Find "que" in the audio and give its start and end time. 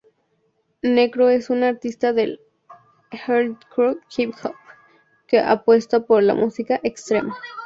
5.27-5.37